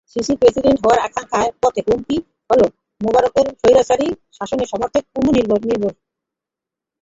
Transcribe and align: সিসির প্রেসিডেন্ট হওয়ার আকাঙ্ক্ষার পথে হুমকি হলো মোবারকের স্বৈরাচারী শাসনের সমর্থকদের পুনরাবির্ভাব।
সিসির 0.11 0.37
প্রেসিডেন্ট 0.41 0.79
হওয়ার 0.81 0.99
আকাঙ্ক্ষার 1.07 1.49
পথে 1.61 1.81
হুমকি 1.87 2.17
হলো 2.49 2.65
মোবারকের 3.01 3.47
স্বৈরাচারী 3.59 4.07
শাসনের 4.37 4.69
সমর্থকদের 4.71 5.03
পুনরাবির্ভাব। 5.13 5.93